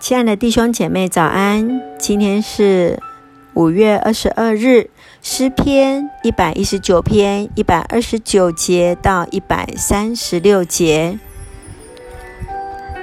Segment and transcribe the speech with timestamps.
[0.00, 1.82] 亲爱的弟兄姐妹，早安！
[1.98, 2.98] 今天是
[3.52, 4.88] 五月二十二日，
[5.20, 11.18] 诗篇一百一十九篇一百二十九节到一百三十六节。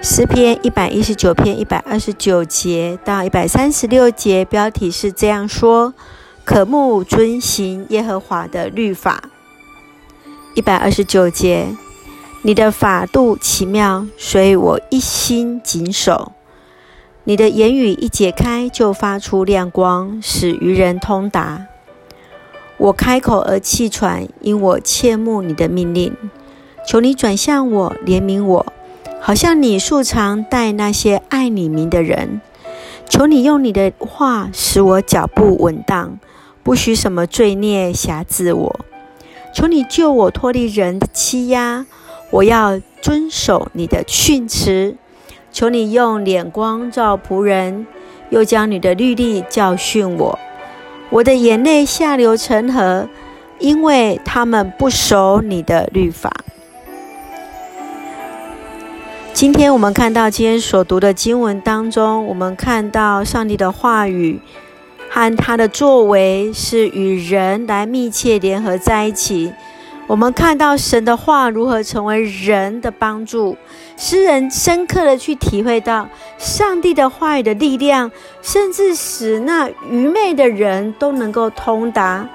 [0.00, 5.94] 诗篇一百一十九篇一百二十九节到一百三十六节，标题是这样说：
[6.44, 9.30] 渴慕遵行耶和华的律法。
[10.54, 11.66] 一百二十九节，
[12.42, 16.33] 你的法度奇妙，所以我一心谨守。
[17.26, 21.66] 你的言语一解开，就发出亮光，使愚人通达。
[22.76, 26.14] 我开口而气喘，因我切慕你的命令。
[26.86, 28.66] 求你转向我，怜悯我，
[29.22, 32.42] 好像你素常待那些爱你名的人。
[33.08, 36.18] 求你用你的话使我脚步稳当，
[36.62, 38.80] 不许什么罪孽辖制我。
[39.54, 41.86] 求你救我脱离人的欺压，
[42.30, 44.96] 我要遵守你的训词。
[45.54, 47.86] 求你用脸光照仆人，
[48.28, 50.36] 又将你的律例教训我。
[51.10, 53.08] 我的眼泪下流成河，
[53.60, 56.32] 因为他们不守你的律法。
[59.32, 64.40] 今天我们看到今天所读的经文当中，我们看到上帝的话语
[65.08, 69.52] 和他的作为是与人来密切联合在一起。
[70.06, 73.56] 我们看到神的话如何成为人的帮助，
[73.96, 78.10] 诗人深刻的去体会到上帝的话语的力量，
[78.42, 82.28] 甚至使那愚昧的人都能够通达。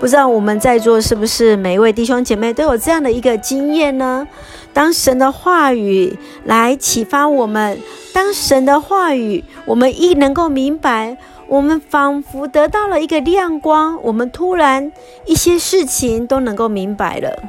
[0.00, 4.26] 不知道我们在座是不是每一位弟兄姐妹都有这样的一个经验呢？
[4.72, 7.78] 当神的话语来启发我们，
[8.12, 11.16] 当神的话语我们一能够明白。
[11.52, 14.90] 我们仿佛得到了一个亮光，我们突然
[15.26, 17.42] 一些事情都能够明白了。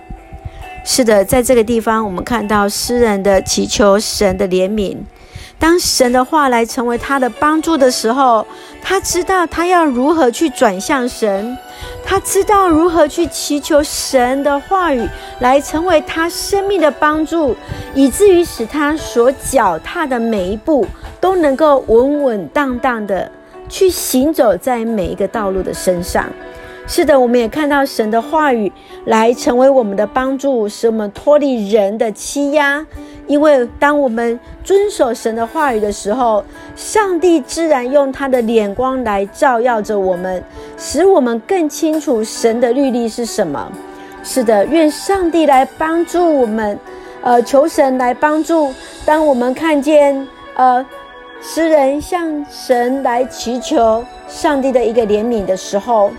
[0.83, 4.97] 是的，在这个地方，我们看到诗人的祈求神的怜悯。
[5.57, 8.45] 当神的话来成为他的帮助的时候，
[8.81, 11.57] 他知道他要如何去转向神，
[12.03, 15.07] 他知道如何去祈求神的话语
[15.39, 17.55] 来成为他生命的帮助，
[17.95, 20.85] 以至于使他所脚踏的每一步
[21.21, 23.31] 都能够稳稳当当的。
[23.69, 26.25] 去行走在每一个道路的身上，
[26.85, 28.71] 是的，我们也看到神的话语
[29.05, 32.85] 来成为我们的帮助，使我们脱离人的欺压。
[33.25, 36.43] 因为当我们遵守神的话语的时候，
[36.75, 40.43] 上帝自然用他的脸光来照耀着我们，
[40.77, 43.71] 使我们更清楚神的律例是什么。
[44.23, 46.77] 是的，愿上帝来帮助我们，
[47.21, 48.73] 呃，求神来帮助。
[49.05, 50.85] 当我们看见，呃。
[51.45, 56.09] 诗人向神来祈求上帝的一个怜悯的时候，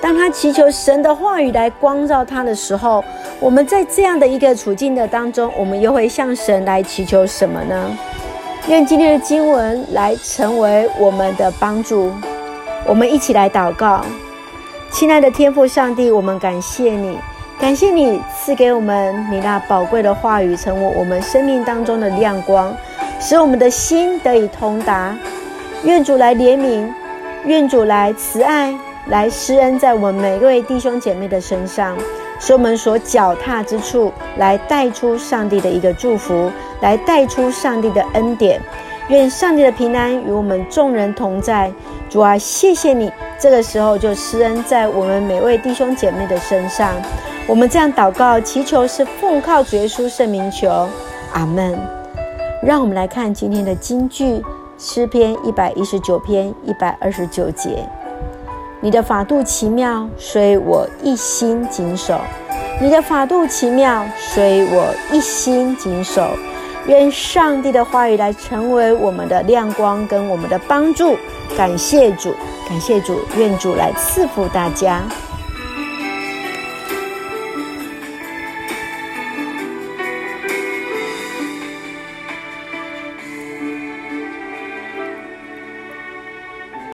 [0.00, 3.02] 当他祈求神的话语来光照他的时候，
[3.40, 7.90] 我们在这样的一个处境的当中，我们又会向神来祈求什么呢？
[8.68, 12.12] 愿今天的经文来成为我们的帮助。
[12.86, 14.04] 我们一起来祷告，
[14.92, 17.18] 亲爱的天父上帝，我们感谢你，
[17.60, 22.72] 感谢你赐给我们你那宝贵的话语，成为我们生命当中的亮光。
[23.20, 25.16] 使我们的心得以通达，
[25.82, 26.88] 愿主来怜悯，
[27.44, 28.74] 愿主来慈爱，
[29.06, 31.96] 来施恩在我们每一位弟兄姐妹的身上，
[32.38, 38.60] 使我们所脚踏之处来带出上帝的一个祝福，来带出上帝的恩典。
[39.08, 41.72] 愿上帝的平安与我们众人同在。
[42.10, 46.90] 主啊，谢谢你，这个时候就施恩在我们每位弟兄姐妹的身上。
[47.46, 50.88] 我们这样祷告祈求，是奉靠主耶稣圣名求，
[51.32, 51.78] 阿门。
[52.60, 54.42] 让我们来看今天的金句，
[54.76, 57.88] 诗篇一百一十九篇一百二十九节。
[58.80, 62.20] 你的法度奇妙，所以我一心谨守。
[62.80, 66.30] 你的法度奇妙，所以我一心谨守。
[66.86, 71.16] 愿上帝的话语来成为我们的亮光跟我们的帮助。
[71.56, 72.34] 感谢主，
[72.68, 75.02] 感谢主，愿主来赐福大家。